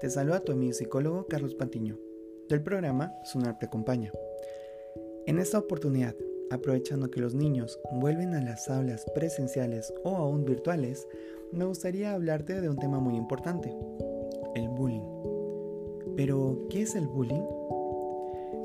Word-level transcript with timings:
Te 0.00 0.08
saluda 0.10 0.38
tu 0.38 0.52
amigo 0.52 0.72
psicólogo 0.72 1.26
Carlos 1.26 1.56
Pantiño, 1.56 1.98
del 2.48 2.62
programa 2.62 3.12
Sunar 3.24 3.58
te 3.58 3.66
acompaña. 3.66 4.12
En 5.26 5.40
esta 5.40 5.58
oportunidad, 5.58 6.14
aprovechando 6.52 7.10
que 7.10 7.20
los 7.20 7.34
niños 7.34 7.80
vuelven 7.90 8.34
a 8.34 8.40
las 8.40 8.70
aulas 8.70 9.04
presenciales 9.12 9.92
o 10.04 10.14
aún 10.14 10.44
virtuales, 10.44 11.04
me 11.50 11.64
gustaría 11.64 12.14
hablarte 12.14 12.60
de 12.60 12.68
un 12.68 12.76
tema 12.76 13.00
muy 13.00 13.16
importante, 13.16 13.76
el 14.54 14.68
bullying. 14.68 15.02
Pero, 16.16 16.68
¿qué 16.70 16.82
es 16.82 16.94
el 16.94 17.08
bullying? 17.08 17.42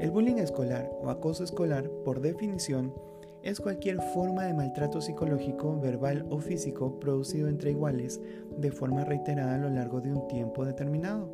El 0.01 0.11
bullying 0.11 0.37
escolar 0.37 0.87
o 1.01 1.09
acoso 1.09 1.43
escolar, 1.43 1.89
por 2.05 2.21
definición, 2.21 2.93
es 3.43 3.59
cualquier 3.59 4.01
forma 4.13 4.45
de 4.45 4.53
maltrato 4.53 5.01
psicológico, 5.01 5.79
verbal 5.79 6.25
o 6.29 6.39
físico 6.39 6.99
producido 6.99 7.49
entre 7.49 7.71
iguales 7.71 8.21
de 8.57 8.71
forma 8.71 9.03
reiterada 9.03 9.55
a 9.55 9.57
lo 9.57 9.69
largo 9.69 9.99
de 9.99 10.13
un 10.13 10.27
tiempo 10.27 10.63
determinado, 10.63 11.29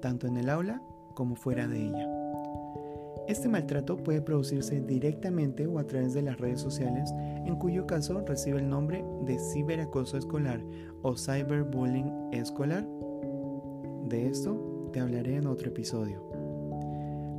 tanto 0.00 0.28
en 0.28 0.36
el 0.36 0.48
aula 0.48 0.80
como 1.14 1.34
fuera 1.34 1.66
de 1.66 1.86
ella. 1.86 2.08
Este 3.26 3.48
maltrato 3.48 3.96
puede 3.96 4.22
producirse 4.22 4.80
directamente 4.80 5.66
o 5.66 5.78
a 5.78 5.86
través 5.86 6.14
de 6.14 6.22
las 6.22 6.38
redes 6.38 6.60
sociales, 6.60 7.12
en 7.44 7.56
cuyo 7.56 7.86
caso 7.86 8.24
recibe 8.26 8.60
el 8.60 8.68
nombre 8.68 9.04
de 9.24 9.38
ciberacoso 9.38 10.16
escolar 10.16 10.60
o 11.02 11.16
cyberbullying 11.16 12.30
escolar. 12.32 12.86
De 14.08 14.28
esto 14.28 14.88
te 14.92 15.00
hablaré 15.00 15.36
en 15.36 15.46
otro 15.46 15.68
episodio 15.68 16.39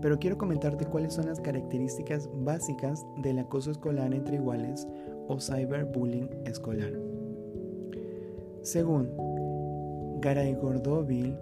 pero 0.01 0.19
quiero 0.19 0.37
comentarte 0.37 0.85
cuáles 0.85 1.13
son 1.13 1.27
las 1.27 1.39
características 1.39 2.29
básicas 2.33 3.05
del 3.17 3.39
acoso 3.39 3.71
escolar 3.71 4.13
entre 4.13 4.35
iguales 4.35 4.87
o 5.27 5.39
cyberbullying 5.39 6.29
escolar. 6.45 6.91
Según 8.61 9.09
Garay 10.21 10.55
Gordovil 10.55 11.35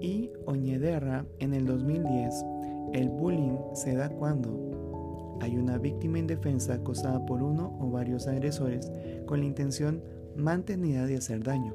y 0.00 0.30
Oñederra 0.46 1.24
en 1.38 1.54
el 1.54 1.66
2010, 1.66 2.44
el 2.92 3.08
bullying 3.08 3.58
se 3.74 3.94
da 3.94 4.08
cuando 4.08 5.38
hay 5.40 5.56
una 5.56 5.78
víctima 5.78 6.18
indefensa 6.18 6.74
acosada 6.74 7.24
por 7.26 7.42
uno 7.42 7.76
o 7.80 7.90
varios 7.90 8.28
agresores 8.28 8.90
con 9.26 9.40
la 9.40 9.46
intención 9.46 10.02
mantenida 10.36 11.06
de 11.06 11.16
hacer 11.16 11.42
daño. 11.42 11.74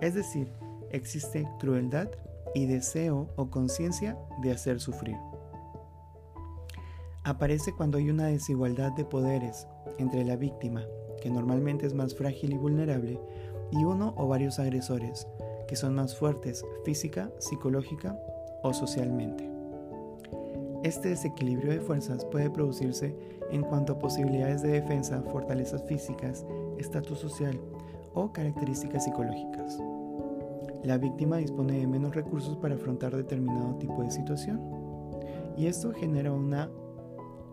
Es 0.00 0.14
decir, 0.14 0.48
existe 0.90 1.46
crueldad 1.58 2.08
y 2.54 2.66
deseo 2.66 3.28
o 3.36 3.50
conciencia 3.50 4.16
de 4.42 4.52
hacer 4.52 4.80
sufrir. 4.80 5.16
Aparece 7.22 7.74
cuando 7.74 7.98
hay 7.98 8.08
una 8.08 8.28
desigualdad 8.28 8.92
de 8.92 9.04
poderes 9.04 9.66
entre 9.98 10.24
la 10.24 10.36
víctima, 10.36 10.86
que 11.20 11.28
normalmente 11.28 11.86
es 11.86 11.92
más 11.92 12.14
frágil 12.14 12.54
y 12.54 12.56
vulnerable, 12.56 13.20
y 13.70 13.84
uno 13.84 14.14
o 14.16 14.26
varios 14.26 14.58
agresores, 14.58 15.28
que 15.68 15.76
son 15.76 15.94
más 15.94 16.16
fuertes 16.16 16.64
física, 16.82 17.30
psicológica 17.38 18.18
o 18.62 18.72
socialmente. 18.72 19.50
Este 20.82 21.10
desequilibrio 21.10 21.72
de 21.72 21.80
fuerzas 21.80 22.24
puede 22.24 22.48
producirse 22.48 23.14
en 23.50 23.64
cuanto 23.64 23.92
a 23.92 23.98
posibilidades 23.98 24.62
de 24.62 24.70
defensa, 24.70 25.22
fortalezas 25.30 25.84
físicas, 25.84 26.46
estatus 26.78 27.18
social 27.18 27.60
o 28.14 28.32
características 28.32 29.04
psicológicas. 29.04 29.78
La 30.84 30.96
víctima 30.96 31.36
dispone 31.36 31.78
de 31.80 31.86
menos 31.86 32.14
recursos 32.14 32.56
para 32.56 32.76
afrontar 32.76 33.14
determinado 33.14 33.74
tipo 33.74 34.02
de 34.02 34.10
situación 34.10 34.58
y 35.58 35.66
esto 35.66 35.92
genera 35.92 36.32
una 36.32 36.70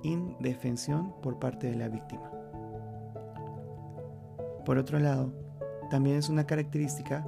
indefensión 0.03 1.13
por 1.21 1.39
parte 1.39 1.67
de 1.67 1.75
la 1.75 1.89
víctima. 1.89 2.31
Por 4.65 4.77
otro 4.77 4.99
lado, 4.99 5.31
también 5.89 6.17
es 6.17 6.29
una 6.29 6.45
característica 6.45 7.25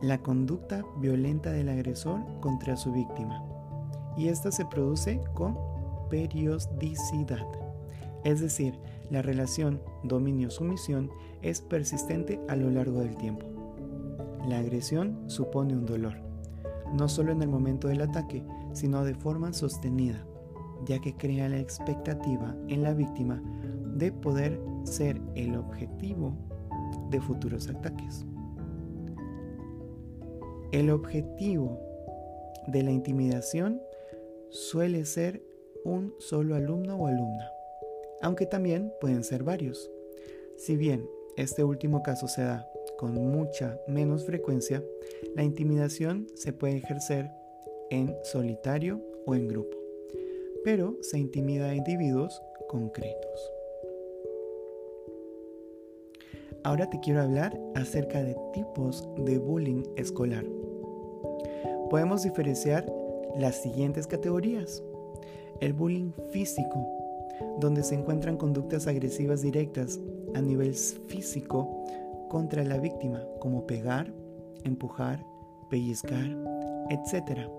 la 0.00 0.18
conducta 0.18 0.84
violenta 0.98 1.50
del 1.50 1.68
agresor 1.68 2.20
contra 2.40 2.76
su 2.76 2.92
víctima, 2.92 3.42
y 4.16 4.28
esta 4.28 4.52
se 4.52 4.64
produce 4.64 5.20
con 5.34 5.56
periodicidad, 6.08 7.46
es 8.24 8.40
decir, 8.40 8.78
la 9.10 9.22
relación 9.22 9.80
dominio-sumisión 10.04 11.10
es 11.42 11.60
persistente 11.60 12.40
a 12.48 12.56
lo 12.56 12.70
largo 12.70 13.00
del 13.00 13.16
tiempo. 13.16 13.46
La 14.46 14.58
agresión 14.58 15.28
supone 15.28 15.74
un 15.74 15.86
dolor, 15.86 16.14
no 16.92 17.08
solo 17.08 17.32
en 17.32 17.42
el 17.42 17.48
momento 17.48 17.88
del 17.88 18.02
ataque, 18.02 18.44
sino 18.72 19.04
de 19.04 19.14
forma 19.14 19.52
sostenida, 19.52 20.24
ya 20.88 20.98
que 21.00 21.14
crea 21.14 21.48
la 21.48 21.58
expectativa 21.58 22.56
en 22.68 22.82
la 22.82 22.94
víctima 22.94 23.42
de 23.94 24.10
poder 24.10 24.58
ser 24.84 25.20
el 25.34 25.54
objetivo 25.54 26.34
de 27.10 27.20
futuros 27.20 27.68
ataques. 27.68 28.24
El 30.72 30.90
objetivo 30.90 31.78
de 32.66 32.82
la 32.82 32.90
intimidación 32.90 33.80
suele 34.50 35.04
ser 35.04 35.42
un 35.84 36.14
solo 36.18 36.54
alumno 36.54 36.96
o 36.96 37.06
alumna, 37.06 37.50
aunque 38.22 38.46
también 38.46 38.92
pueden 39.00 39.24
ser 39.24 39.44
varios. 39.44 39.90
Si 40.56 40.76
bien 40.76 41.06
este 41.36 41.64
último 41.64 42.02
caso 42.02 42.28
se 42.28 42.42
da 42.42 42.66
con 42.98 43.14
mucha 43.14 43.78
menos 43.86 44.24
frecuencia, 44.24 44.82
la 45.36 45.44
intimidación 45.44 46.26
se 46.34 46.52
puede 46.52 46.78
ejercer 46.78 47.30
en 47.90 48.14
solitario 48.24 49.00
o 49.24 49.34
en 49.34 49.48
grupo 49.48 49.77
pero 50.68 50.94
se 51.00 51.18
intimida 51.18 51.70
a 51.70 51.74
individuos 51.74 52.42
concretos. 52.68 53.52
Ahora 56.62 56.90
te 56.90 57.00
quiero 57.00 57.22
hablar 57.22 57.58
acerca 57.74 58.22
de 58.22 58.36
tipos 58.52 59.08
de 59.16 59.38
bullying 59.38 59.82
escolar. 59.96 60.44
Podemos 61.88 62.22
diferenciar 62.22 62.84
las 63.38 63.62
siguientes 63.62 64.06
categorías. 64.06 64.82
El 65.62 65.72
bullying 65.72 66.10
físico, 66.32 66.86
donde 67.60 67.82
se 67.82 67.94
encuentran 67.94 68.36
conductas 68.36 68.86
agresivas 68.86 69.40
directas 69.40 69.98
a 70.34 70.42
nivel 70.42 70.74
físico 70.74 71.82
contra 72.28 72.62
la 72.62 72.76
víctima, 72.76 73.24
como 73.40 73.66
pegar, 73.66 74.12
empujar, 74.64 75.24
pellizcar, 75.70 76.28
etc 76.90 77.57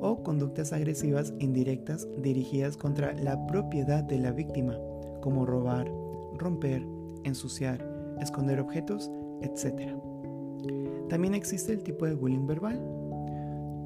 o 0.00 0.22
conductas 0.22 0.72
agresivas 0.72 1.32
indirectas 1.38 2.08
dirigidas 2.18 2.76
contra 2.76 3.12
la 3.14 3.46
propiedad 3.46 4.04
de 4.04 4.18
la 4.18 4.32
víctima, 4.32 4.76
como 5.20 5.46
robar, 5.46 5.90
romper, 6.38 6.86
ensuciar, 7.24 7.84
esconder 8.20 8.60
objetos, 8.60 9.10
etc. 9.42 9.92
También 11.08 11.34
existe 11.34 11.72
el 11.72 11.82
tipo 11.82 12.06
de 12.06 12.14
bullying 12.14 12.46
verbal, 12.46 12.80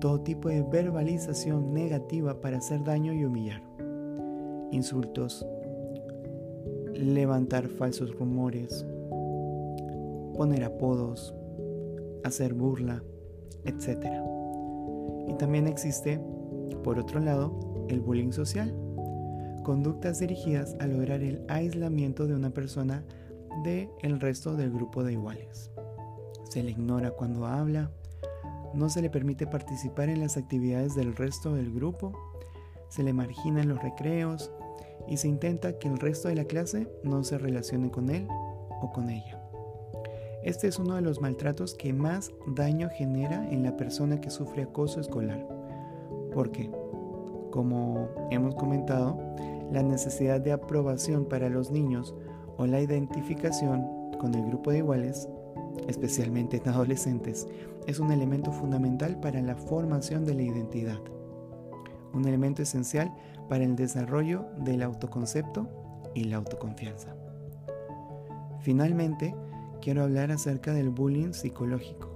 todo 0.01 0.21
tipo 0.21 0.49
de 0.49 0.63
verbalización 0.63 1.73
negativa 1.75 2.41
para 2.41 2.59
hacer 2.59 2.83
daño 2.83 3.13
y 3.13 3.25
humillar, 3.25 3.63
insultos, 4.71 5.47
levantar 6.95 7.69
falsos 7.69 8.15
rumores, 8.19 8.87
poner 10.35 10.65
apodos, 10.65 11.35
hacer 12.25 12.55
burla, 12.55 13.03
etc. 13.65 14.07
Y 15.31 15.35
también 15.35 15.69
existe, 15.69 16.21
por 16.83 16.99
otro 16.99 17.21
lado, 17.21 17.87
el 17.89 18.01
bullying 18.01 18.33
social, 18.33 18.75
conductas 19.63 20.19
dirigidas 20.19 20.75
a 20.81 20.89
lograr 20.89 21.23
el 21.23 21.45
aislamiento 21.49 22.27
de 22.27 22.35
una 22.35 22.51
persona 22.51 23.05
del 23.63 23.89
el 24.03 24.19
resto 24.19 24.57
del 24.57 24.73
grupo 24.73 25.05
de 25.05 25.13
iguales. 25.13 25.71
Se 26.49 26.65
le 26.65 26.73
ignora 26.73 27.13
cuando 27.13 27.47
habla, 27.47 27.93
no 28.75 28.89
se 28.89 29.03
le 29.03 29.09
permite 29.09 29.47
participar 29.47 30.09
en 30.09 30.19
las 30.19 30.37
actividades 30.37 30.97
del 30.97 31.15
resto 31.15 31.55
del 31.55 31.73
grupo, 31.73 32.13
se 32.89 33.05
le 33.05 33.13
margina 33.13 33.63
en 33.63 33.69
los 33.69 33.81
recreos 33.81 34.51
y 35.07 35.17
se 35.19 35.29
intenta 35.29 35.79
que 35.79 35.87
el 35.87 35.99
resto 35.99 36.27
de 36.27 36.35
la 36.35 36.45
clase 36.45 36.89
no 37.05 37.23
se 37.23 37.39
relacione 37.39 37.93
con 37.93 38.11
él 38.11 38.27
o 38.81 38.91
con 38.93 39.11
ella. 39.11 39.40
Este 40.43 40.69
es 40.69 40.79
uno 40.79 40.95
de 40.95 41.03
los 41.03 41.21
maltratos 41.21 41.75
que 41.75 41.93
más 41.93 42.33
daño 42.47 42.89
genera 42.89 43.47
en 43.51 43.63
la 43.63 43.77
persona 43.77 44.23
que 44.23 44.31
sufre 44.31 44.63
acoso 44.63 44.99
escolar. 44.99 45.47
Porque, 46.33 46.71
como 47.51 48.09
hemos 48.31 48.55
comentado, 48.55 49.19
la 49.71 49.83
necesidad 49.83 50.41
de 50.41 50.53
aprobación 50.53 51.27
para 51.27 51.51
los 51.51 51.71
niños 51.71 52.15
o 52.57 52.67
la 52.67 52.81
identificación 52.81 53.87
con 54.19 54.35
el 54.35 54.47
grupo 54.47 54.71
de 54.71 54.79
iguales, 54.79 55.29
especialmente 55.89 56.57
en 56.57 56.69
adolescentes, 56.71 57.47
es 57.87 58.01
un 58.01 58.11
elemento 58.11 58.51
fundamental 58.51 59.21
para 59.21 59.43
la 59.43 59.57
formación 59.57 60.25
de 60.25 60.35
la 60.35 60.43
identidad. 60.43 60.99
Un 62.15 62.27
elemento 62.27 62.63
esencial 62.63 63.13
para 63.51 63.65
el 63.65 63.77
desarrollo 63.77 64.47
del 64.57 64.83
autoconcepto 64.83 65.69
y 66.15 66.25
la 66.25 66.37
autoconfianza. 66.37 67.15
Finalmente, 68.61 69.35
quiero 69.81 70.03
hablar 70.03 70.31
acerca 70.31 70.73
del 70.73 70.91
bullying 70.91 71.33
psicológico. 71.33 72.09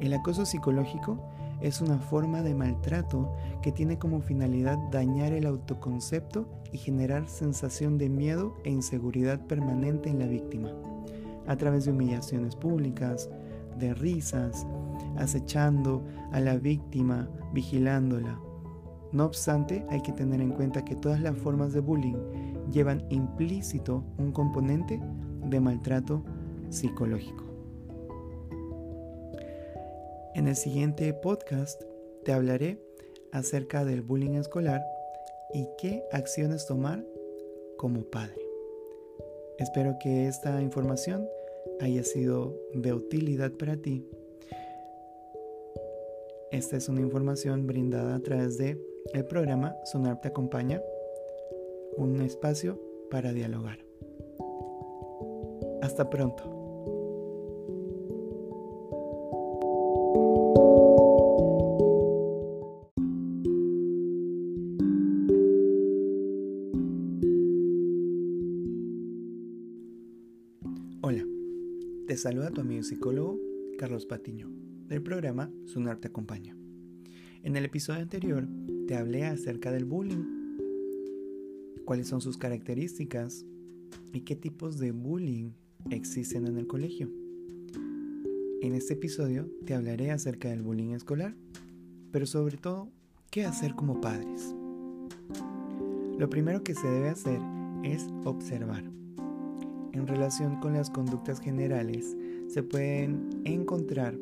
El 0.00 0.14
acoso 0.14 0.44
psicológico 0.46 1.18
es 1.60 1.80
una 1.80 1.98
forma 1.98 2.42
de 2.42 2.54
maltrato 2.54 3.32
que 3.62 3.70
tiene 3.70 3.98
como 3.98 4.20
finalidad 4.20 4.76
dañar 4.90 5.32
el 5.32 5.46
autoconcepto 5.46 6.48
y 6.72 6.78
generar 6.78 7.28
sensación 7.28 7.98
de 7.98 8.08
miedo 8.08 8.56
e 8.64 8.70
inseguridad 8.70 9.46
permanente 9.46 10.10
en 10.10 10.18
la 10.18 10.26
víctima, 10.26 10.72
a 11.46 11.56
través 11.56 11.84
de 11.84 11.92
humillaciones 11.92 12.56
públicas, 12.56 13.30
de 13.78 13.94
risas, 13.94 14.66
acechando 15.16 16.02
a 16.32 16.40
la 16.40 16.56
víctima, 16.56 17.28
vigilándola. 17.52 18.38
No 19.12 19.26
obstante, 19.26 19.86
hay 19.90 20.00
que 20.00 20.12
tener 20.12 20.40
en 20.40 20.50
cuenta 20.50 20.84
que 20.84 20.96
todas 20.96 21.20
las 21.20 21.36
formas 21.36 21.72
de 21.72 21.80
bullying 21.80 22.16
llevan 22.72 23.04
implícito 23.10 24.02
un 24.18 24.32
componente 24.32 25.00
de 25.44 25.60
maltrato 25.60 26.24
psicológico. 26.72 27.44
En 30.34 30.48
el 30.48 30.56
siguiente 30.56 31.12
podcast 31.12 31.82
te 32.24 32.32
hablaré 32.32 32.78
acerca 33.30 33.84
del 33.84 34.02
bullying 34.02 34.34
escolar 34.34 34.82
y 35.52 35.68
qué 35.78 36.04
acciones 36.10 36.66
tomar 36.66 37.04
como 37.76 38.04
padre. 38.04 38.40
Espero 39.58 39.98
que 40.00 40.26
esta 40.26 40.62
información 40.62 41.28
haya 41.80 42.02
sido 42.02 42.56
de 42.74 42.92
utilidad 42.92 43.52
para 43.52 43.76
ti. 43.76 44.08
Esta 46.50 46.76
es 46.76 46.88
una 46.88 47.00
información 47.00 47.66
brindada 47.66 48.14
a 48.14 48.20
través 48.20 48.56
de 48.56 48.80
el 49.12 49.24
programa 49.26 49.76
Sonar 49.84 50.20
te 50.20 50.28
acompaña, 50.28 50.80
un 51.96 52.20
espacio 52.22 52.80
para 53.10 53.32
dialogar. 53.32 53.78
Hasta 55.82 56.08
pronto. 56.08 56.61
Saluda 72.22 72.52
tu 72.52 72.60
amigo 72.60 72.84
psicólogo 72.84 73.36
Carlos 73.78 74.06
Patiño 74.06 74.48
del 74.86 75.02
programa 75.02 75.50
Sunar 75.64 75.98
te 75.98 76.06
acompaña. 76.06 76.56
En 77.42 77.56
el 77.56 77.64
episodio 77.64 78.00
anterior 78.00 78.46
te 78.86 78.94
hablé 78.94 79.24
acerca 79.24 79.72
del 79.72 79.84
bullying, 79.84 80.22
cuáles 81.84 82.06
son 82.06 82.20
sus 82.20 82.38
características 82.38 83.44
y 84.12 84.20
qué 84.20 84.36
tipos 84.36 84.78
de 84.78 84.92
bullying 84.92 85.50
existen 85.90 86.46
en 86.46 86.58
el 86.58 86.68
colegio. 86.68 87.10
En 88.60 88.72
este 88.74 88.92
episodio 88.92 89.50
te 89.66 89.74
hablaré 89.74 90.12
acerca 90.12 90.48
del 90.48 90.62
bullying 90.62 90.90
escolar, 90.90 91.34
pero 92.12 92.26
sobre 92.26 92.56
todo, 92.56 92.88
qué 93.32 93.46
hacer 93.46 93.74
como 93.74 94.00
padres. 94.00 94.54
Lo 96.20 96.30
primero 96.30 96.62
que 96.62 96.76
se 96.76 96.86
debe 96.86 97.08
hacer 97.08 97.40
es 97.82 98.06
observar 98.24 98.84
en 99.92 100.06
relación 100.06 100.60
con 100.60 100.72
las 100.74 100.90
conductas 100.90 101.40
generales, 101.40 102.16
se 102.48 102.62
pueden 102.62 103.28
encontrar 103.44 104.18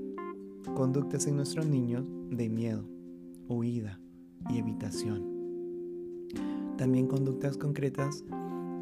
conductas 0.75 1.26
en 1.26 1.37
nuestros 1.37 1.67
niños 1.67 2.05
de 2.31 2.49
miedo, 2.49 2.84
huida 3.49 4.00
y 4.49 4.58
evitación. 4.58 5.25
También 6.76 7.06
conductas 7.06 7.56
concretas 7.56 8.25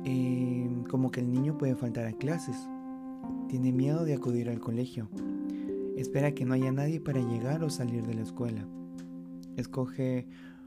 eh, 0.04 0.68
como 0.88 1.10
que 1.10 1.20
el 1.20 1.30
niño 1.30 1.58
puede 1.58 1.74
faltar 1.74 2.06
a 2.06 2.12
clases, 2.12 2.56
tiene 3.48 3.72
miedo 3.72 4.04
de 4.04 4.14
acudir 4.14 4.48
al 4.48 4.60
colegio, 4.60 5.08
espera 5.96 6.32
que 6.32 6.44
no 6.44 6.54
haya 6.54 6.70
nadie 6.70 7.00
para 7.00 7.20
llegar 7.20 7.64
o 7.64 7.70
salir 7.70 8.06
de 8.06 8.14
la 8.14 8.22
escuela, 8.22 8.66
escoge 9.56 10.26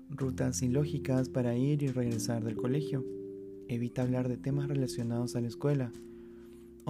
rutas 0.10 0.62
ilógicas 0.62 1.30
para 1.30 1.56
ir 1.56 1.84
y 1.84 1.88
regresar 1.88 2.44
del 2.44 2.58
colegio, 2.58 3.06
evita 3.68 4.02
hablar 4.02 4.28
de 4.28 4.38
temas 4.38 4.68
relacionados 4.68 5.36
a 5.36 5.42
la 5.42 5.48
escuela, 5.48 5.92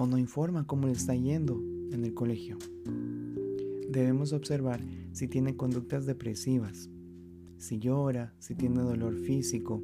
o 0.02 0.06
no 0.06 0.18
informa 0.18 0.66
cómo 0.66 0.88
le 0.88 0.94
está 0.94 1.14
yendo 1.14 1.62
en 1.92 2.04
el 2.04 2.12
colegio. 2.12 2.58
Debemos 3.88 4.32
observar 4.32 4.82
si 5.12 5.28
tiene 5.28 5.56
conductas 5.56 6.06
depresivas, 6.06 6.90
si 7.56 7.78
llora, 7.78 8.34
si 8.40 8.56
tiene 8.56 8.80
dolor 8.80 9.16
físico, 9.16 9.80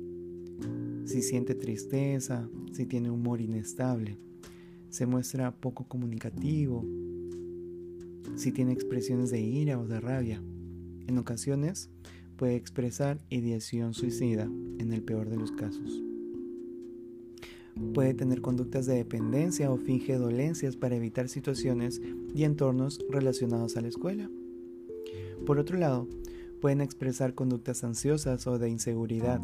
si 1.04 1.22
siente 1.22 1.54
tristeza, 1.54 2.48
si 2.72 2.86
tiene 2.86 3.10
humor 3.10 3.40
inestable, 3.40 4.18
se 4.90 5.06
muestra 5.06 5.54
poco 5.54 5.86
comunicativo, 5.86 6.84
si 8.34 8.50
tiene 8.50 8.72
expresiones 8.72 9.30
de 9.30 9.40
ira 9.40 9.78
o 9.78 9.86
de 9.86 10.00
rabia. 10.00 10.42
En 11.06 11.16
ocasiones 11.16 11.90
puede 12.36 12.56
expresar 12.56 13.20
ideación 13.30 13.94
suicida 13.94 14.44
en 14.78 14.92
el 14.92 15.02
peor 15.02 15.28
de 15.28 15.36
los 15.36 15.52
casos. 15.52 16.07
Puede 17.94 18.14
tener 18.14 18.40
conductas 18.40 18.86
de 18.86 18.94
dependencia 18.94 19.70
o 19.70 19.76
finge 19.76 20.16
dolencias 20.16 20.76
para 20.76 20.96
evitar 20.96 21.28
situaciones 21.28 22.00
y 22.34 22.44
entornos 22.44 22.98
relacionados 23.10 23.76
a 23.76 23.80
la 23.80 23.88
escuela. 23.88 24.30
Por 25.46 25.58
otro 25.58 25.78
lado, 25.78 26.06
pueden 26.60 26.80
expresar 26.80 27.34
conductas 27.34 27.84
ansiosas 27.84 28.46
o 28.46 28.58
de 28.58 28.68
inseguridad, 28.68 29.40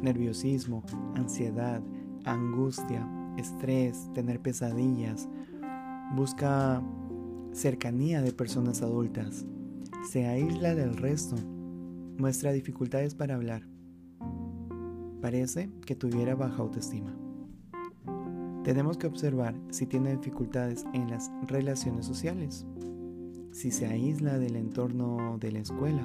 nerviosismo, 0.00 0.84
ansiedad, 1.14 1.82
angustia, 2.24 3.08
estrés, 3.36 4.10
tener 4.14 4.40
pesadillas, 4.40 5.28
busca 6.14 6.82
cercanía 7.52 8.22
de 8.22 8.32
personas 8.32 8.82
adultas, 8.82 9.46
se 10.10 10.26
aísla 10.26 10.74
del 10.74 10.96
resto, 10.96 11.36
muestra 12.18 12.52
dificultades 12.52 13.14
para 13.14 13.34
hablar. 13.34 13.62
Parece 15.20 15.70
que 15.84 15.96
tuviera 15.96 16.34
baja 16.34 16.62
autoestima. 16.62 17.25
Tenemos 18.66 18.98
que 18.98 19.06
observar 19.06 19.54
si 19.70 19.86
tiene 19.86 20.16
dificultades 20.16 20.84
en 20.92 21.08
las 21.08 21.30
relaciones 21.46 22.04
sociales, 22.04 22.66
si 23.52 23.70
se 23.70 23.86
aísla 23.86 24.40
del 24.40 24.56
entorno 24.56 25.38
de 25.38 25.52
la 25.52 25.60
escuela, 25.60 26.04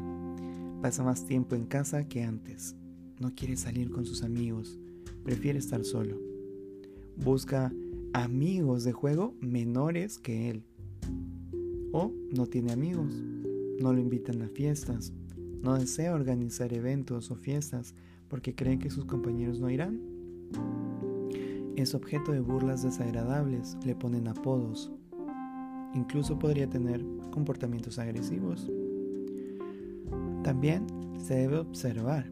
pasa 0.79 1.03
más 1.03 1.25
tiempo 1.25 1.55
en 1.55 1.65
casa 1.65 2.07
que 2.07 2.21
antes, 2.21 2.75
no 3.19 3.33
quiere 3.33 3.57
salir 3.57 3.89
con 3.89 4.05
sus 4.05 4.21
amigos, 4.21 4.77
prefiere 5.23 5.57
estar 5.57 5.83
solo, 5.83 6.19
busca 7.17 7.73
amigos 8.13 8.83
de 8.83 8.91
juego 8.91 9.33
menores 9.41 10.19
que 10.19 10.51
él, 10.51 10.63
o 11.91 12.13
no 12.31 12.45
tiene 12.45 12.73
amigos, 12.73 13.11
no 13.79 13.91
lo 13.91 13.99
invitan 13.99 14.39
a 14.43 14.49
fiestas, 14.49 15.13
no 15.63 15.79
desea 15.79 16.13
organizar 16.13 16.71
eventos 16.73 17.31
o 17.31 17.35
fiestas 17.35 17.95
porque 18.27 18.53
cree 18.53 18.77
que 18.77 18.91
sus 18.91 19.05
compañeros 19.05 19.59
no 19.59 19.71
irán 19.71 20.11
es 21.75 21.95
objeto 21.95 22.31
de 22.31 22.39
burlas 22.39 22.83
desagradables, 22.83 23.77
le 23.85 23.95
ponen 23.95 24.27
apodos. 24.27 24.91
Incluso 25.93 26.39
podría 26.39 26.69
tener 26.69 27.03
comportamientos 27.31 27.99
agresivos. 27.99 28.69
También 30.43 30.85
se 31.17 31.35
debe 31.35 31.57
observar 31.57 32.31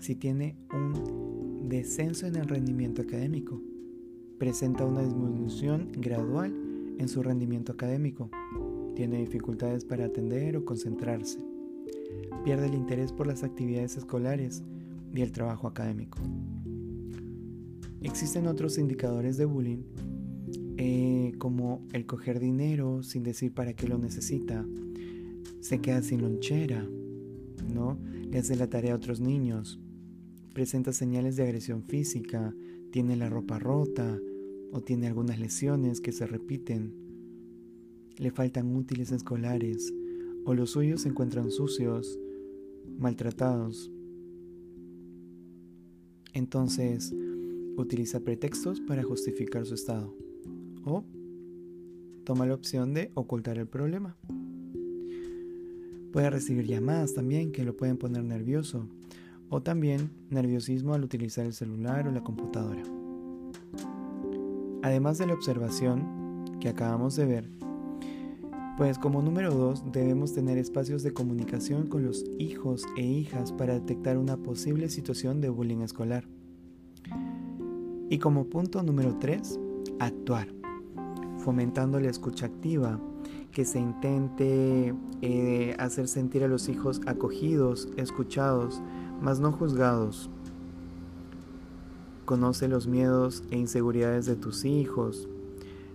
si 0.00 0.14
tiene 0.14 0.56
un 0.72 1.68
descenso 1.68 2.26
en 2.26 2.36
el 2.36 2.48
rendimiento 2.48 3.02
académico. 3.02 3.60
Presenta 4.38 4.84
una 4.84 5.02
disminución 5.02 5.90
gradual 5.92 6.54
en 6.98 7.08
su 7.08 7.22
rendimiento 7.22 7.72
académico. 7.72 8.30
Tiene 8.94 9.18
dificultades 9.18 9.84
para 9.84 10.06
atender 10.06 10.56
o 10.56 10.64
concentrarse. 10.64 11.38
Pierde 12.44 12.66
el 12.66 12.74
interés 12.74 13.12
por 13.12 13.26
las 13.26 13.42
actividades 13.42 13.96
escolares 13.96 14.62
y 15.14 15.22
el 15.22 15.32
trabajo 15.32 15.66
académico. 15.66 16.18
Existen 18.02 18.46
otros 18.46 18.78
indicadores 18.78 19.36
de 19.36 19.44
bullying, 19.44 19.82
eh, 20.76 21.32
como 21.38 21.86
el 21.92 22.06
coger 22.06 22.38
dinero 22.38 23.02
sin 23.02 23.22
decir 23.22 23.52
para 23.52 23.72
qué 23.72 23.88
lo 23.88 23.98
necesita, 23.98 24.66
se 25.60 25.80
queda 25.80 26.02
sin 26.02 26.22
lonchera, 26.22 26.86
¿no? 27.72 27.98
Le 28.30 28.38
hace 28.38 28.56
la 28.56 28.68
tarea 28.68 28.92
a 28.92 28.96
otros 28.96 29.20
niños, 29.20 29.80
presenta 30.52 30.92
señales 30.92 31.36
de 31.36 31.44
agresión 31.44 31.82
física, 31.82 32.54
tiene 32.90 33.16
la 33.16 33.28
ropa 33.28 33.58
rota 33.58 34.18
o 34.72 34.80
tiene 34.80 35.06
algunas 35.06 35.38
lesiones 35.38 36.00
que 36.00 36.12
se 36.12 36.26
repiten, 36.26 36.94
le 38.18 38.30
faltan 38.30 38.74
útiles 38.74 39.12
escolares 39.12 39.92
o 40.44 40.54
los 40.54 40.70
suyos 40.70 41.02
se 41.02 41.08
encuentran 41.08 41.50
sucios, 41.50 42.18
maltratados. 42.98 43.90
Entonces, 46.32 47.14
utiliza 47.76 48.20
pretextos 48.20 48.80
para 48.80 49.02
justificar 49.02 49.66
su 49.66 49.74
estado 49.74 50.14
o 50.84 51.04
toma 52.24 52.46
la 52.46 52.54
opción 52.54 52.94
de 52.94 53.10
ocultar 53.14 53.58
el 53.58 53.66
problema. 53.66 54.16
Puede 56.12 56.30
recibir 56.30 56.66
llamadas 56.66 57.14
también 57.14 57.52
que 57.52 57.64
lo 57.64 57.76
pueden 57.76 57.98
poner 57.98 58.24
nervioso 58.24 58.88
o 59.48 59.62
también 59.62 60.10
nerviosismo 60.30 60.94
al 60.94 61.04
utilizar 61.04 61.46
el 61.46 61.52
celular 61.52 62.08
o 62.08 62.12
la 62.12 62.24
computadora. 62.24 62.82
Además 64.82 65.18
de 65.18 65.26
la 65.26 65.34
observación 65.34 66.44
que 66.60 66.68
acabamos 66.68 67.16
de 67.16 67.26
ver, 67.26 67.50
pues 68.76 68.98
como 68.98 69.22
número 69.22 69.54
dos 69.54 69.84
debemos 69.90 70.34
tener 70.34 70.58
espacios 70.58 71.02
de 71.02 71.12
comunicación 71.12 71.86
con 71.86 72.04
los 72.04 72.24
hijos 72.38 72.84
e 72.96 73.02
hijas 73.02 73.52
para 73.52 73.74
detectar 73.74 74.18
una 74.18 74.36
posible 74.36 74.88
situación 74.88 75.40
de 75.40 75.48
bullying 75.48 75.80
escolar. 75.80 76.28
Y 78.08 78.18
como 78.18 78.44
punto 78.46 78.82
número 78.84 79.16
3, 79.18 79.58
actuar, 79.98 80.48
fomentando 81.38 81.98
la 81.98 82.08
escucha 82.08 82.46
activa, 82.46 83.00
que 83.50 83.64
se 83.64 83.80
intente 83.80 84.94
eh, 85.22 85.74
hacer 85.78 86.06
sentir 86.06 86.44
a 86.44 86.48
los 86.48 86.68
hijos 86.68 87.00
acogidos, 87.06 87.88
escuchados, 87.96 88.80
mas 89.20 89.40
no 89.40 89.50
juzgados. 89.50 90.30
Conoce 92.26 92.68
los 92.68 92.86
miedos 92.86 93.42
e 93.50 93.58
inseguridades 93.58 94.26
de 94.26 94.36
tus 94.36 94.64
hijos. 94.64 95.28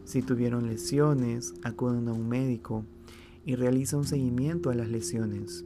Si 0.04 0.22
tuvieron 0.22 0.68
lesiones, 0.68 1.54
acuden 1.64 2.10
a 2.10 2.14
un 2.14 2.28
médico 2.28 2.84
y 3.46 3.56
realiza 3.56 3.98
un 3.98 4.06
seguimiento 4.06 4.70
a 4.70 4.76
las 4.76 4.90
lesiones. 4.90 5.64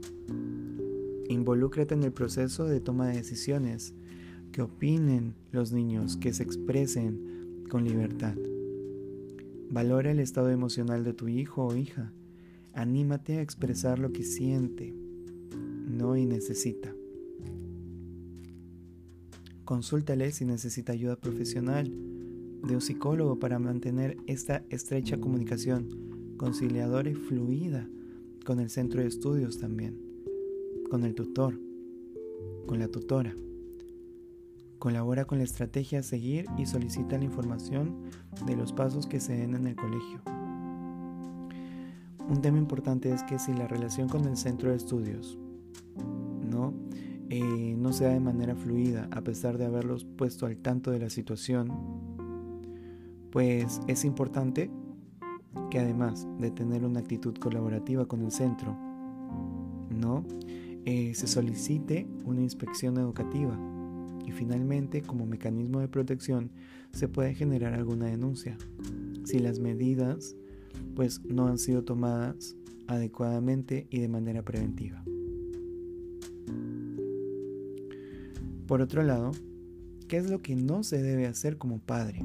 Involúcrate 1.27 1.95
en 1.95 2.03
el 2.03 2.11
proceso 2.11 2.65
de 2.65 2.79
toma 2.81 3.07
de 3.07 3.17
decisiones, 3.17 3.95
que 4.55 4.61
opinen 4.61 5.35
los 5.51 5.73
niños, 5.73 6.15
que 6.15 6.31
se 6.31 6.41
expresen 6.41 7.65
con 7.69 7.83
libertad. 7.83 8.35
Valora 9.69 10.11
el 10.11 10.21
estado 10.21 10.49
emocional 10.49 11.03
de 11.03 11.11
tu 11.11 11.27
hijo 11.27 11.65
o 11.65 11.75
hija. 11.75 12.13
Anímate 12.73 13.33
a 13.33 13.41
expresar 13.41 13.99
lo 13.99 14.13
que 14.13 14.23
siente, 14.23 14.95
no 15.89 16.15
y 16.15 16.25
necesita. 16.25 16.95
Consúltale 19.65 20.31
si 20.31 20.45
necesita 20.45 20.93
ayuda 20.93 21.17
profesional 21.17 21.91
de 22.65 22.75
un 22.75 22.81
psicólogo 22.81 23.37
para 23.37 23.59
mantener 23.59 24.15
esta 24.25 24.63
estrecha 24.69 25.19
comunicación 25.19 26.35
conciliadora 26.37 27.09
y 27.09 27.15
fluida 27.15 27.89
con 28.45 28.61
el 28.61 28.69
centro 28.69 29.01
de 29.01 29.07
estudios 29.09 29.59
también, 29.59 29.99
con 30.89 31.03
el 31.03 31.13
tutor, 31.13 31.59
con 32.65 32.79
la 32.79 32.87
tutora. 32.87 33.35
Colabora 34.79 35.25
con 35.25 35.37
la 35.37 35.45
estrategia 35.45 35.99
a 35.99 36.03
seguir 36.03 36.45
y 36.57 36.65
solicita 36.65 37.17
la 37.17 37.23
información 37.23 37.95
de 38.45 38.55
los 38.55 38.73
pasos 38.73 39.07
que 39.07 39.19
se 39.19 39.35
den 39.35 39.55
en 39.55 39.67
el 39.67 39.75
colegio. 39.75 40.21
Un 42.27 42.41
tema 42.41 42.57
importante 42.57 43.11
es 43.11 43.23
que 43.23 43.39
si 43.39 43.53
la 43.53 43.67
relación 43.67 44.09
con 44.09 44.25
el 44.25 44.35
centro 44.35 44.71
de 44.71 44.75
estudios 44.75 45.37
no, 46.49 46.73
eh, 47.29 47.75
no 47.77 47.93
sea 47.93 48.09
de 48.09 48.19
manera 48.19 48.55
fluida, 48.55 49.07
a 49.11 49.21
pesar 49.21 49.57
de 49.57 49.65
haberlos 49.65 50.03
puesto 50.03 50.45
al 50.45 50.57
tanto 50.57 50.91
de 50.91 50.99
la 50.99 51.09
situación, 51.09 51.71
pues 53.31 53.79
es 53.87 54.03
importante 54.05 54.69
que 55.69 55.79
además 55.79 56.27
de 56.39 56.51
tener 56.51 56.83
una 56.83 56.99
actitud 56.99 57.35
colaborativa 57.37 58.05
con 58.05 58.21
el 58.21 58.31
centro, 58.31 58.75
no, 59.89 60.25
eh, 60.85 61.13
se 61.15 61.27
solicite 61.27 62.07
una 62.25 62.41
inspección 62.41 62.97
educativa 62.97 63.57
y 64.25 64.31
finalmente, 64.31 65.01
como 65.01 65.25
mecanismo 65.25 65.79
de 65.79 65.87
protección, 65.87 66.51
se 66.91 67.07
puede 67.07 67.35
generar 67.35 67.73
alguna 67.73 68.07
denuncia. 68.07 68.57
Si 69.23 69.39
las 69.39 69.59
medidas 69.59 70.35
pues 70.95 71.23
no 71.25 71.47
han 71.47 71.57
sido 71.57 71.83
tomadas 71.83 72.55
adecuadamente 72.87 73.87
y 73.89 73.99
de 73.99 74.07
manera 74.07 74.43
preventiva. 74.43 75.03
Por 78.67 78.81
otro 78.81 79.03
lado, 79.03 79.31
¿qué 80.07 80.17
es 80.17 80.29
lo 80.29 80.41
que 80.41 80.55
no 80.55 80.83
se 80.83 81.01
debe 81.01 81.27
hacer 81.27 81.57
como 81.57 81.79
padre? 81.79 82.23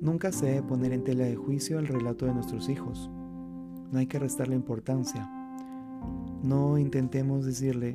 Nunca 0.00 0.32
se 0.32 0.46
debe 0.46 0.62
poner 0.62 0.92
en 0.92 1.04
tela 1.04 1.24
de 1.24 1.36
juicio 1.36 1.78
el 1.78 1.86
relato 1.86 2.26
de 2.26 2.34
nuestros 2.34 2.68
hijos. 2.68 3.10
No 3.92 3.98
hay 3.98 4.06
que 4.06 4.18
restarle 4.18 4.56
importancia. 4.56 5.30
No 6.42 6.78
intentemos 6.78 7.44
decirle, 7.44 7.94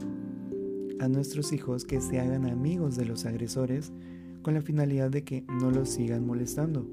a 1.00 1.08
nuestros 1.08 1.54
hijos 1.54 1.86
que 1.86 2.02
se 2.02 2.20
hagan 2.20 2.46
amigos 2.46 2.96
de 2.96 3.06
los 3.06 3.26
agresores 3.26 3.92
con 4.42 4.54
la 4.54 4.62
finalidad 4.62 5.10
de 5.10 5.24
que 5.24 5.44
no 5.60 5.72
los 5.72 5.90
sigan 5.90 6.26
molestando. 6.26 6.88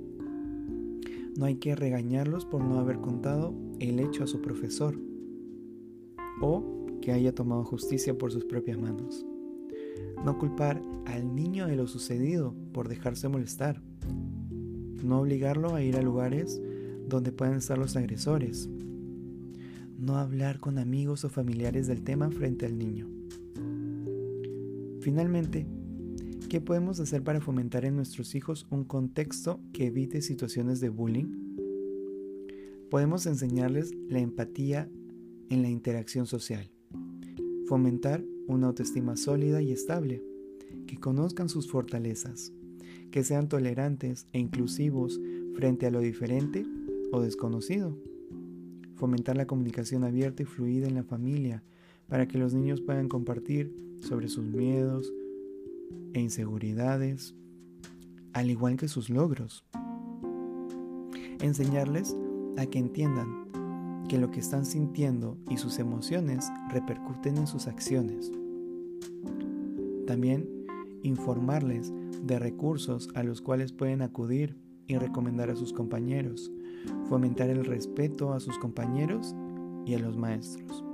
No 1.36 1.46
hay 1.46 1.56
que 1.56 1.74
regañarlos 1.74 2.44
por 2.44 2.62
no 2.62 2.78
haber 2.78 2.98
contado 2.98 3.54
el 3.78 4.00
hecho 4.00 4.24
a 4.24 4.26
su 4.26 4.40
profesor 4.40 4.98
o 6.40 6.86
que 7.00 7.12
haya 7.12 7.34
tomado 7.34 7.64
justicia 7.64 8.16
por 8.16 8.32
sus 8.32 8.44
propias 8.44 8.78
manos. 8.78 9.24
No 10.24 10.38
culpar 10.38 10.80
al 11.06 11.34
niño 11.34 11.66
de 11.66 11.76
lo 11.76 11.86
sucedido 11.86 12.54
por 12.72 12.88
dejarse 12.88 13.28
molestar. 13.28 13.82
No 15.02 15.20
obligarlo 15.20 15.74
a 15.74 15.82
ir 15.82 15.96
a 15.96 16.02
lugares 16.02 16.60
donde 17.08 17.32
puedan 17.32 17.56
estar 17.56 17.78
los 17.78 17.96
agresores. 17.96 18.68
No 19.98 20.16
hablar 20.16 20.58
con 20.60 20.78
amigos 20.78 21.24
o 21.24 21.28
familiares 21.28 21.86
del 21.86 22.02
tema 22.02 22.30
frente 22.30 22.66
al 22.66 22.78
niño. 22.78 23.08
Finalmente, 25.02 25.66
¿qué 26.48 26.60
podemos 26.60 27.00
hacer 27.00 27.24
para 27.24 27.40
fomentar 27.40 27.84
en 27.84 27.96
nuestros 27.96 28.36
hijos 28.36 28.68
un 28.70 28.84
contexto 28.84 29.58
que 29.72 29.86
evite 29.86 30.22
situaciones 30.22 30.78
de 30.78 30.90
bullying? 30.90 31.26
Podemos 32.88 33.26
enseñarles 33.26 33.90
la 34.08 34.20
empatía 34.20 34.88
en 35.50 35.62
la 35.62 35.68
interacción 35.68 36.26
social, 36.26 36.70
fomentar 37.66 38.24
una 38.46 38.68
autoestima 38.68 39.16
sólida 39.16 39.60
y 39.60 39.72
estable, 39.72 40.22
que 40.86 40.98
conozcan 40.98 41.48
sus 41.48 41.68
fortalezas, 41.68 42.52
que 43.10 43.24
sean 43.24 43.48
tolerantes 43.48 44.28
e 44.32 44.38
inclusivos 44.38 45.20
frente 45.56 45.86
a 45.86 45.90
lo 45.90 45.98
diferente 45.98 46.64
o 47.10 47.20
desconocido, 47.20 47.98
fomentar 48.94 49.36
la 49.36 49.48
comunicación 49.48 50.04
abierta 50.04 50.44
y 50.44 50.46
fluida 50.46 50.86
en 50.86 50.94
la 50.94 51.02
familia 51.02 51.64
para 52.06 52.28
que 52.28 52.38
los 52.38 52.54
niños 52.54 52.80
puedan 52.80 53.08
compartir 53.08 53.74
sobre 54.02 54.28
sus 54.28 54.44
miedos 54.44 55.12
e 56.12 56.20
inseguridades, 56.20 57.34
al 58.32 58.50
igual 58.50 58.76
que 58.76 58.88
sus 58.88 59.08
logros. 59.08 59.64
Enseñarles 61.40 62.16
a 62.58 62.66
que 62.66 62.78
entiendan 62.78 63.48
que 64.08 64.18
lo 64.18 64.30
que 64.30 64.40
están 64.40 64.66
sintiendo 64.66 65.38
y 65.48 65.56
sus 65.56 65.78
emociones 65.78 66.50
repercuten 66.70 67.38
en 67.38 67.46
sus 67.46 67.66
acciones. 67.66 68.30
También 70.06 70.48
informarles 71.02 71.92
de 72.22 72.38
recursos 72.38 73.08
a 73.14 73.22
los 73.22 73.40
cuales 73.40 73.72
pueden 73.72 74.02
acudir 74.02 74.56
y 74.86 74.96
recomendar 74.96 75.50
a 75.50 75.56
sus 75.56 75.72
compañeros, 75.72 76.50
fomentar 77.08 77.48
el 77.48 77.64
respeto 77.64 78.32
a 78.32 78.40
sus 78.40 78.58
compañeros 78.58 79.34
y 79.86 79.94
a 79.94 79.98
los 79.98 80.16
maestros. 80.16 80.84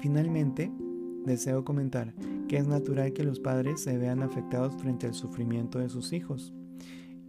Finalmente, 0.00 0.72
deseo 1.24 1.64
comentar 1.64 2.14
que 2.48 2.56
es 2.56 2.66
natural 2.66 3.12
que 3.12 3.24
los 3.24 3.40
padres 3.40 3.80
se 3.80 3.96
vean 3.98 4.22
afectados 4.22 4.74
frente 4.76 5.06
al 5.06 5.14
sufrimiento 5.14 5.78
de 5.78 5.88
sus 5.88 6.12
hijos 6.12 6.52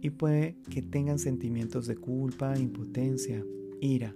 y 0.00 0.10
puede 0.10 0.56
que 0.70 0.82
tengan 0.82 1.18
sentimientos 1.18 1.86
de 1.86 1.96
culpa, 1.96 2.58
impotencia, 2.58 3.44
ira, 3.80 4.14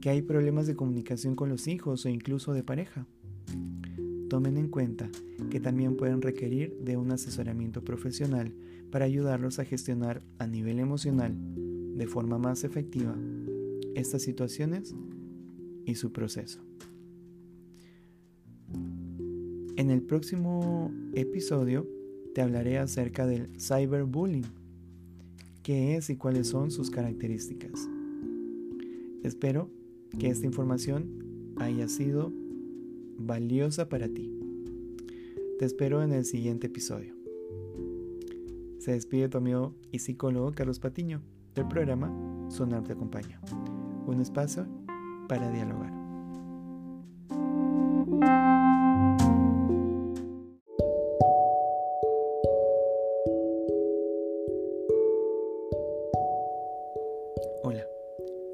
que 0.00 0.10
hay 0.10 0.22
problemas 0.22 0.66
de 0.66 0.76
comunicación 0.76 1.34
con 1.34 1.48
los 1.48 1.66
hijos 1.66 2.04
o 2.04 2.08
incluso 2.08 2.52
de 2.52 2.62
pareja. 2.62 3.06
Tomen 4.28 4.56
en 4.56 4.68
cuenta 4.68 5.10
que 5.50 5.60
también 5.60 5.96
pueden 5.96 6.20
requerir 6.20 6.76
de 6.80 6.96
un 6.96 7.10
asesoramiento 7.12 7.82
profesional 7.82 8.54
para 8.90 9.04
ayudarlos 9.04 9.58
a 9.58 9.64
gestionar 9.64 10.22
a 10.38 10.46
nivel 10.46 10.78
emocional 10.78 11.34
de 11.96 12.06
forma 12.06 12.38
más 12.38 12.64
efectiva 12.64 13.16
estas 13.94 14.22
situaciones 14.22 14.94
y 15.84 15.94
su 15.94 16.12
proceso. 16.12 16.60
En 19.76 19.90
el 19.90 20.00
próximo 20.00 20.90
episodio 21.12 21.86
te 22.34 22.40
hablaré 22.40 22.78
acerca 22.78 23.26
del 23.26 23.50
cyberbullying, 23.60 24.46
qué 25.62 25.96
es 25.96 26.08
y 26.08 26.16
cuáles 26.16 26.48
son 26.48 26.70
sus 26.70 26.90
características. 26.90 27.86
Espero 29.22 29.68
que 30.18 30.30
esta 30.30 30.46
información 30.46 31.54
haya 31.56 31.88
sido 31.88 32.32
valiosa 33.18 33.90
para 33.90 34.08
ti. 34.08 34.32
Te 35.58 35.66
espero 35.66 36.02
en 36.02 36.12
el 36.12 36.24
siguiente 36.24 36.68
episodio. 36.68 37.14
Se 38.78 38.92
despide 38.92 39.28
tu 39.28 39.36
amigo 39.36 39.74
y 39.92 39.98
psicólogo 39.98 40.52
Carlos 40.52 40.80
Patiño 40.80 41.20
del 41.54 41.68
programa 41.68 42.10
Sonar 42.48 42.82
te 42.84 42.94
acompaña, 42.94 43.40
un 44.06 44.22
espacio 44.22 44.66
para 45.28 45.50
dialogar. 45.50 46.05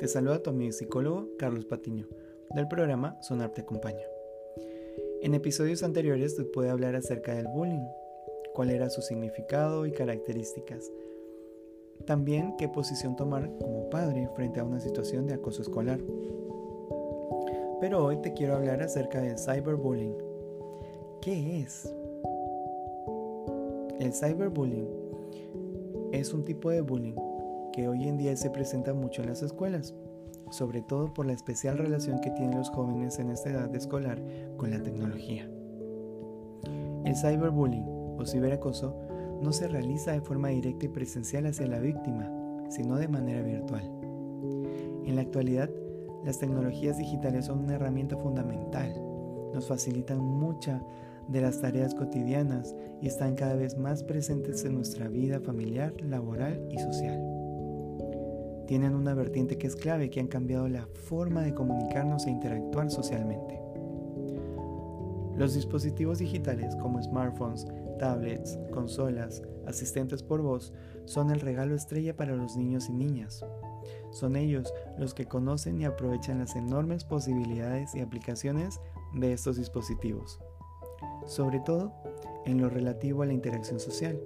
Te 0.02 0.08
saluda 0.08 0.42
tu 0.42 0.50
amigo 0.50 0.72
psicólogo 0.72 1.28
Carlos 1.38 1.64
Patiño, 1.64 2.08
del 2.56 2.66
programa 2.66 3.16
Sonar 3.22 3.50
te 3.50 3.60
acompaña. 3.60 4.04
En 5.20 5.32
episodios 5.32 5.84
anteriores 5.84 6.34
te 6.34 6.42
pude 6.42 6.70
hablar 6.70 6.96
acerca 6.96 7.36
del 7.36 7.46
bullying, 7.46 7.86
cuál 8.52 8.70
era 8.70 8.90
su 8.90 9.00
significado 9.00 9.86
y 9.86 9.92
características. 9.92 10.90
También 12.04 12.56
qué 12.58 12.68
posición 12.68 13.14
tomar 13.14 13.48
como 13.60 13.90
padre 13.90 14.28
frente 14.34 14.58
a 14.58 14.64
una 14.64 14.80
situación 14.80 15.28
de 15.28 15.34
acoso 15.34 15.62
escolar. 15.62 16.00
Pero 17.80 18.04
hoy 18.04 18.16
te 18.22 18.32
quiero 18.32 18.56
hablar 18.56 18.82
acerca 18.82 19.20
del 19.20 19.38
cyberbullying. 19.38 20.16
¿Qué 21.20 21.60
es? 21.60 21.94
El 24.00 24.12
cyberbullying 24.12 24.88
es 26.10 26.34
un 26.34 26.44
tipo 26.44 26.70
de 26.70 26.80
bullying 26.80 27.14
que 27.72 27.88
hoy 27.88 28.06
en 28.06 28.18
día 28.18 28.36
se 28.36 28.50
presenta 28.50 28.94
mucho 28.94 29.22
en 29.22 29.28
las 29.28 29.42
escuelas, 29.42 29.94
sobre 30.50 30.82
todo 30.82 31.12
por 31.12 31.26
la 31.26 31.32
especial 31.32 31.78
relación 31.78 32.20
que 32.20 32.30
tienen 32.30 32.58
los 32.58 32.70
jóvenes 32.70 33.18
en 33.18 33.30
esta 33.30 33.50
edad 33.50 33.74
escolar 33.74 34.22
con 34.56 34.70
la 34.70 34.82
tecnología. 34.82 35.48
El 37.04 37.16
cyberbullying 37.16 37.86
o 38.18 38.24
ciberacoso 38.26 38.94
no 39.40 39.52
se 39.52 39.66
realiza 39.66 40.12
de 40.12 40.20
forma 40.20 40.48
directa 40.48 40.86
y 40.86 40.88
presencial 40.88 41.46
hacia 41.46 41.66
la 41.66 41.80
víctima, 41.80 42.30
sino 42.68 42.96
de 42.96 43.08
manera 43.08 43.42
virtual. 43.42 43.82
En 45.04 45.16
la 45.16 45.22
actualidad, 45.22 45.68
las 46.24 46.38
tecnologías 46.38 46.98
digitales 46.98 47.46
son 47.46 47.60
una 47.60 47.74
herramienta 47.74 48.16
fundamental. 48.16 48.94
Nos 49.52 49.66
facilitan 49.66 50.18
mucha 50.18 50.82
de 51.28 51.40
las 51.40 51.60
tareas 51.60 51.94
cotidianas 51.94 52.74
y 53.00 53.08
están 53.08 53.34
cada 53.34 53.54
vez 53.54 53.76
más 53.76 54.04
presentes 54.04 54.64
en 54.64 54.74
nuestra 54.74 55.08
vida 55.08 55.40
familiar, 55.40 55.92
laboral 56.00 56.68
y 56.70 56.78
social. 56.78 57.31
Tienen 58.72 58.94
una 58.94 59.12
vertiente 59.12 59.58
que 59.58 59.66
es 59.66 59.76
clave 59.76 60.08
que 60.08 60.18
han 60.18 60.28
cambiado 60.28 60.66
la 60.66 60.86
forma 60.86 61.42
de 61.42 61.52
comunicarnos 61.52 62.24
e 62.24 62.30
interactuar 62.30 62.90
socialmente. 62.90 63.60
Los 65.36 65.52
dispositivos 65.52 66.20
digitales 66.20 66.74
como 66.76 67.02
smartphones, 67.02 67.66
tablets, 67.98 68.58
consolas, 68.70 69.42
asistentes 69.66 70.22
por 70.22 70.40
voz 70.40 70.72
son 71.04 71.30
el 71.30 71.40
regalo 71.40 71.74
estrella 71.74 72.16
para 72.16 72.34
los 72.34 72.56
niños 72.56 72.88
y 72.88 72.94
niñas. 72.94 73.44
Son 74.10 74.36
ellos 74.36 74.72
los 74.96 75.12
que 75.12 75.26
conocen 75.26 75.78
y 75.78 75.84
aprovechan 75.84 76.38
las 76.38 76.56
enormes 76.56 77.04
posibilidades 77.04 77.94
y 77.94 78.00
aplicaciones 78.00 78.80
de 79.12 79.34
estos 79.34 79.58
dispositivos, 79.58 80.40
sobre 81.26 81.60
todo 81.60 81.92
en 82.46 82.58
lo 82.58 82.70
relativo 82.70 83.22
a 83.22 83.26
la 83.26 83.34
interacción 83.34 83.78
social, 83.78 84.18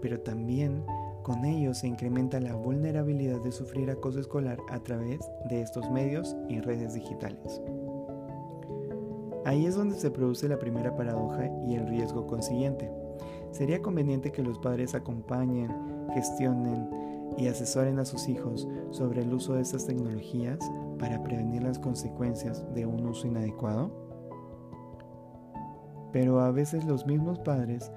pero 0.00 0.20
también 0.20 0.84
con 1.26 1.44
ellos 1.44 1.78
se 1.78 1.88
incrementa 1.88 2.38
la 2.38 2.54
vulnerabilidad 2.54 3.40
de 3.40 3.50
sufrir 3.50 3.90
acoso 3.90 4.20
escolar 4.20 4.60
a 4.70 4.78
través 4.78 5.18
de 5.48 5.60
estos 5.60 5.90
medios 5.90 6.36
y 6.48 6.60
redes 6.60 6.94
digitales. 6.94 7.60
Ahí 9.44 9.66
es 9.66 9.74
donde 9.74 9.96
se 9.96 10.12
produce 10.12 10.48
la 10.48 10.60
primera 10.60 10.94
paradoja 10.94 11.50
y 11.66 11.74
el 11.74 11.88
riesgo 11.88 12.28
consiguiente. 12.28 12.88
Sería 13.50 13.82
conveniente 13.82 14.30
que 14.30 14.44
los 14.44 14.60
padres 14.60 14.94
acompañen, 14.94 15.68
gestionen 16.14 16.88
y 17.36 17.48
asesoren 17.48 17.98
a 17.98 18.04
sus 18.04 18.28
hijos 18.28 18.68
sobre 18.92 19.22
el 19.22 19.34
uso 19.34 19.54
de 19.54 19.62
estas 19.62 19.84
tecnologías 19.84 20.60
para 20.96 21.24
prevenir 21.24 21.64
las 21.64 21.80
consecuencias 21.80 22.64
de 22.72 22.86
un 22.86 23.04
uso 23.04 23.26
inadecuado. 23.26 23.90
Pero 26.12 26.38
a 26.38 26.52
veces 26.52 26.84
los 26.84 27.04
mismos 27.04 27.40
padres 27.40 27.90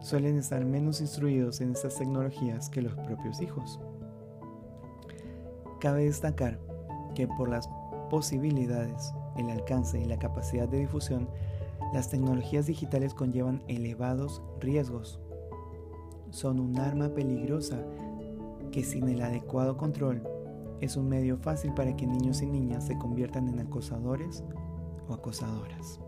suelen 0.00 0.38
estar 0.38 0.64
menos 0.64 1.00
instruidos 1.00 1.60
en 1.60 1.72
estas 1.72 1.96
tecnologías 1.96 2.68
que 2.68 2.82
los 2.82 2.94
propios 2.94 3.40
hijos. 3.40 3.80
Cabe 5.80 6.04
destacar 6.04 6.58
que 7.14 7.26
por 7.26 7.48
las 7.48 7.68
posibilidades 8.10 9.12
el 9.36 9.50
alcance 9.50 10.00
y 10.00 10.04
la 10.04 10.18
capacidad 10.18 10.68
de 10.68 10.78
difusión, 10.78 11.28
las 11.92 12.10
tecnologías 12.10 12.66
digitales 12.66 13.14
conllevan 13.14 13.62
elevados 13.68 14.42
riesgos. 14.60 15.20
Son 16.30 16.60
un 16.60 16.78
arma 16.78 17.08
peligrosa 17.10 17.78
que 18.72 18.82
sin 18.82 19.08
el 19.08 19.22
adecuado 19.22 19.76
control 19.76 20.22
es 20.80 20.96
un 20.96 21.08
medio 21.08 21.36
fácil 21.38 21.72
para 21.74 21.96
que 21.96 22.06
niños 22.06 22.42
y 22.42 22.46
niñas 22.46 22.86
se 22.86 22.98
conviertan 22.98 23.48
en 23.48 23.60
acosadores 23.60 24.44
o 25.08 25.14
acosadoras. 25.14 26.00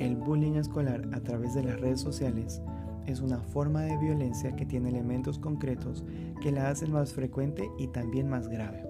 El 0.00 0.16
bullying 0.16 0.54
escolar 0.54 1.06
a 1.12 1.20
través 1.20 1.52
de 1.52 1.62
las 1.62 1.78
redes 1.78 2.00
sociales 2.00 2.62
es 3.06 3.20
una 3.20 3.42
forma 3.42 3.82
de 3.82 3.98
violencia 3.98 4.56
que 4.56 4.64
tiene 4.64 4.88
elementos 4.88 5.38
concretos 5.38 6.04
que 6.42 6.50
la 6.50 6.70
hacen 6.70 6.90
más 6.90 7.12
frecuente 7.12 7.68
y 7.78 7.88
también 7.88 8.26
más 8.26 8.48
grave, 8.48 8.82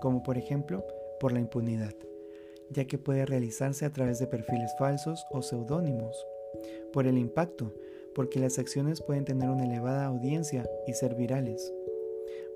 como 0.00 0.22
por 0.22 0.38
ejemplo 0.38 0.84
por 1.18 1.32
la 1.32 1.40
impunidad, 1.40 1.94
ya 2.70 2.84
que 2.84 2.96
puede 2.96 3.26
realizarse 3.26 3.84
a 3.84 3.92
través 3.92 4.20
de 4.20 4.28
perfiles 4.28 4.72
falsos 4.78 5.26
o 5.32 5.42
seudónimos, 5.42 6.24
por 6.92 7.08
el 7.08 7.18
impacto, 7.18 7.74
porque 8.14 8.38
las 8.38 8.60
acciones 8.60 9.02
pueden 9.02 9.24
tener 9.24 9.50
una 9.50 9.64
elevada 9.64 10.06
audiencia 10.06 10.64
y 10.86 10.92
ser 10.92 11.16
virales, 11.16 11.72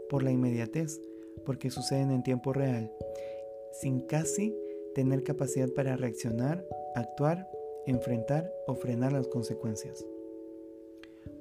por 0.08 0.22
la 0.22 0.30
inmediatez, 0.30 1.00
porque 1.44 1.70
suceden 1.70 2.12
en 2.12 2.22
tiempo 2.22 2.52
real, 2.52 2.92
sin 3.72 4.00
casi 4.02 4.56
tener 4.94 5.24
capacidad 5.24 5.68
para 5.70 5.96
reaccionar, 5.96 6.64
actuar, 6.94 7.48
enfrentar 7.86 8.50
o 8.66 8.74
frenar 8.74 9.12
las 9.12 9.28
consecuencias. 9.28 10.04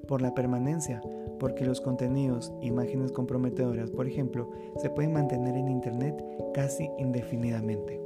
Por 0.08 0.22
la 0.22 0.34
permanencia, 0.34 1.02
porque 1.40 1.66
los 1.66 1.82
contenidos, 1.82 2.54
imágenes 2.62 3.12
comprometedoras, 3.12 3.92
por 3.92 4.08
ejemplo, 4.08 4.50
se 4.78 4.90
pueden 4.90 5.14
mantener 5.14 5.56
en 5.56 5.70
Internet 5.70 6.24
casi 6.54 6.90
indefinidamente. 6.98 8.02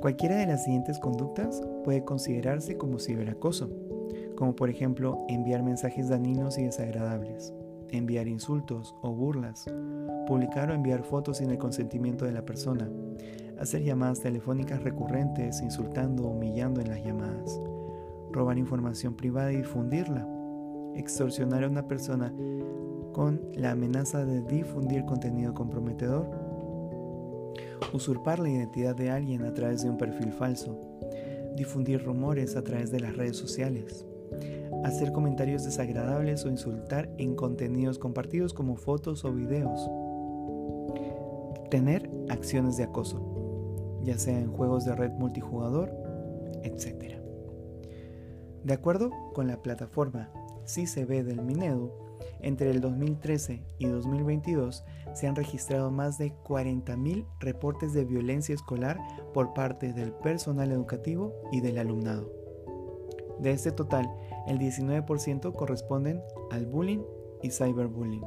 Cualquiera 0.00 0.36
de 0.36 0.46
las 0.46 0.64
siguientes 0.64 0.98
conductas 0.98 1.62
puede 1.84 2.04
considerarse 2.04 2.76
como 2.76 2.98
ciberacoso, 2.98 3.70
como 4.36 4.54
por 4.54 4.68
ejemplo 4.68 5.24
enviar 5.28 5.62
mensajes 5.62 6.08
dañinos 6.08 6.58
y 6.58 6.64
desagradables, 6.64 7.54
enviar 7.90 8.28
insultos 8.28 8.94
o 9.02 9.12
burlas, 9.12 9.64
publicar 10.26 10.70
o 10.70 10.74
enviar 10.74 11.04
fotos 11.04 11.38
sin 11.38 11.50
el 11.50 11.58
consentimiento 11.58 12.24
de 12.24 12.32
la 12.32 12.44
persona, 12.44 12.90
hacer 13.60 13.82
llamadas 13.82 14.20
telefónicas 14.20 14.82
recurrentes 14.82 15.60
insultando 15.62 16.24
o 16.24 16.30
humillando 16.30 16.80
en 16.80 16.88
las 16.88 17.04
llamadas, 17.04 17.60
robar 18.32 18.58
información 18.58 19.14
privada 19.14 19.52
y 19.52 19.58
difundirla, 19.58 20.28
extorsionar 20.94 21.64
a 21.64 21.68
una 21.68 21.86
persona 21.86 22.32
con 23.12 23.40
la 23.54 23.70
amenaza 23.70 24.24
de 24.24 24.42
difundir 24.42 25.04
contenido 25.04 25.54
comprometedor, 25.54 26.28
usurpar 27.92 28.40
la 28.40 28.50
identidad 28.50 28.96
de 28.96 29.10
alguien 29.10 29.44
a 29.44 29.54
través 29.54 29.82
de 29.82 29.90
un 29.90 29.98
perfil 29.98 30.32
falso, 30.32 30.76
difundir 31.56 32.04
rumores 32.04 32.56
a 32.56 32.62
través 32.62 32.90
de 32.90 33.00
las 33.00 33.16
redes 33.16 33.36
sociales, 33.36 34.04
hacer 34.82 35.12
comentarios 35.12 35.64
desagradables 35.64 36.44
o 36.44 36.50
insultar 36.50 37.08
en 37.18 37.36
contenidos 37.36 37.98
compartidos 37.98 38.52
como 38.52 38.76
fotos 38.76 39.24
o 39.24 39.32
videos, 39.32 39.88
tener 41.70 42.10
acciones 42.28 42.76
de 42.76 42.84
acoso, 42.84 43.43
ya 44.04 44.18
sea 44.18 44.38
en 44.38 44.52
juegos 44.52 44.84
de 44.84 44.94
red 44.94 45.12
multijugador, 45.12 45.90
etc. 46.62 47.16
De 48.62 48.74
acuerdo 48.74 49.10
con 49.34 49.46
la 49.48 49.62
plataforma 49.62 50.30
CICB 50.66 51.24
del 51.24 51.42
Minedu, 51.42 51.90
entre 52.40 52.70
el 52.70 52.80
2013 52.80 53.62
y 53.78 53.86
2022 53.86 54.84
se 55.14 55.26
han 55.26 55.34
registrado 55.34 55.90
más 55.90 56.18
de 56.18 56.32
40.000 56.44 57.26
reportes 57.40 57.92
de 57.94 58.04
violencia 58.04 58.54
escolar 58.54 58.98
por 59.32 59.54
parte 59.54 59.92
del 59.92 60.12
personal 60.12 60.70
educativo 60.70 61.32
y 61.52 61.60
del 61.60 61.78
alumnado. 61.78 62.30
De 63.40 63.50
este 63.50 63.72
total, 63.72 64.10
el 64.46 64.58
19% 64.58 65.52
corresponden 65.54 66.22
al 66.50 66.66
bullying 66.66 67.02
y 67.42 67.50
cyberbullying. 67.50 68.24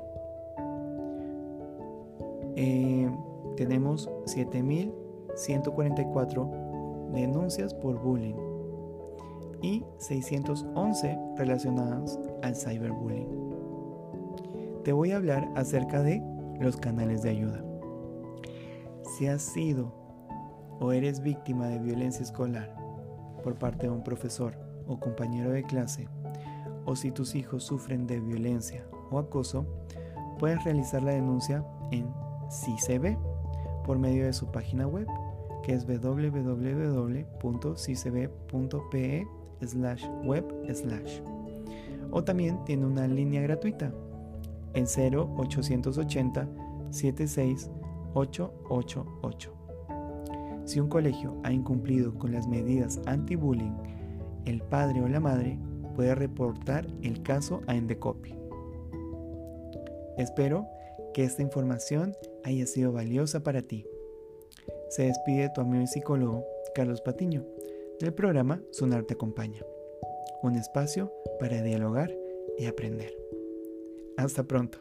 Eh, 2.56 3.10
tenemos 3.56 4.10
7.144 5.38 7.12
denuncias 7.14 7.74
por 7.74 8.02
bullying 8.02 8.36
y 9.62 9.86
611 9.98 11.18
relacionadas 11.38 12.20
al 12.44 12.56
cyberbullying. 12.56 13.48
Te 14.84 14.94
voy 14.94 15.12
a 15.12 15.18
hablar 15.18 15.50
acerca 15.56 16.02
de 16.02 16.22
los 16.60 16.78
canales 16.78 17.22
de 17.22 17.30
ayuda. 17.30 17.64
Si 19.04 19.28
has 19.28 19.42
sido 19.42 19.94
o 20.80 20.92
eres 20.92 21.22
víctima 21.22 21.68
de 21.68 21.80
violencia 21.80 22.24
escolar 22.24 22.76
por 23.44 23.56
parte 23.56 23.88
de 23.88 23.94
un 23.94 24.04
profesor 24.04 24.58
o 24.88 25.00
compañero 25.00 25.52
de 25.52 25.64
clase, 25.64 26.08
o 26.86 26.96
si 26.96 27.12
tus 27.12 27.36
hijos 27.36 27.64
sufren 27.64 28.08
de 28.08 28.20
violencia 28.20 28.86
o 29.12 29.20
acoso, 29.20 29.66
puedes 30.40 30.64
realizar 30.64 31.04
la 31.04 31.12
denuncia 31.12 31.66
en 31.92 32.08
CICB 32.50 33.18
por 33.86 34.00
medio 34.00 34.26
de 34.26 34.34
su 34.34 34.48
página 34.52 34.88
web, 34.88 35.08
que 35.64 35.74
es 35.74 35.86
www.cicb.pe 35.86 36.48
slash 39.66 40.06
web 40.24 40.46
slash. 40.74 41.20
O 42.12 42.24
también 42.24 42.64
tiene 42.66 42.86
una 42.86 43.08
línea 43.08 43.42
gratuita 43.42 43.92
en 44.74 44.86
0880 44.86 46.48
76 46.92 47.70
888. 48.14 49.54
Si 50.66 50.80
un 50.80 50.90
colegio 50.90 51.40
ha 51.44 51.52
incumplido 51.52 52.14
con 52.14 52.32
las 52.34 52.48
medidas 52.48 53.00
anti-bullying, 53.06 53.76
el 54.46 54.62
padre 54.62 55.02
o 55.02 55.08
la 55.08 55.20
madre 55.20 55.58
puede 55.96 56.14
reportar 56.16 56.88
el 57.02 57.22
caso 57.24 57.62
a 57.68 57.76
Endecopi. 57.76 58.36
Espero 60.18 60.68
que 61.14 61.24
esta 61.24 61.42
información 61.42 62.14
haya 62.44 62.66
sido 62.66 62.92
valiosa 62.92 63.44
para 63.44 63.62
ti. 63.62 63.86
Se 64.90 65.04
despide 65.04 65.50
tu 65.54 65.62
amigo 65.62 65.84
y 65.84 65.88
psicólogo 65.88 66.46
Carlos 66.74 67.02
Patiño 67.02 67.46
del 68.00 68.14
programa 68.14 68.62
Sonar 68.72 69.04
te 69.04 69.16
acompaña, 69.16 69.62
un 70.44 70.56
espacio 70.56 71.12
para 71.40 71.62
dialogar 71.62 72.14
y 72.58 72.68
aprender. 72.68 73.12
Hasta 74.18 74.44
pronto. 74.44 74.80